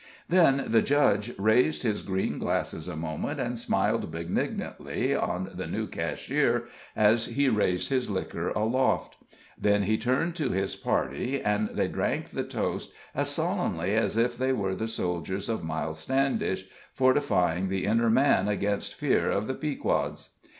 Then 0.27 0.63
the 0.65 0.81
judge 0.81 1.31
raised 1.37 1.83
his 1.83 2.01
green 2.01 2.39
glasses 2.39 2.87
a 2.87 2.95
moment, 2.95 3.39
and 3.39 3.55
smiled 3.59 4.09
benignantly 4.11 5.13
on 5.13 5.51
the 5.53 5.67
new 5.67 5.85
cashier 5.85 6.63
as 6.95 7.27
he 7.27 7.49
raised 7.49 7.89
his 7.89 8.09
liquor 8.09 8.49
aloft; 8.49 9.15
then 9.59 9.83
he 9.83 9.99
turned 9.99 10.35
to 10.37 10.49
his 10.49 10.75
party, 10.75 11.39
and 11.39 11.69
they 11.73 11.87
drank 11.87 12.31
the 12.31 12.43
toast 12.43 12.93
as 13.13 13.29
solemnly 13.29 13.93
as 13.95 14.17
if 14.17 14.39
they 14.39 14.51
were 14.53 14.73
the 14.73 14.87
soldiers 14.87 15.47
of 15.47 15.63
Miles 15.63 15.99
Standish 15.99 16.65
fortifying 16.91 17.67
the 17.69 17.85
inner 17.85 18.09
man 18.09 18.47
against 18.47 18.95
fear 18.95 19.29
of 19.29 19.45
the 19.45 19.53
Pequods. 19.53 20.29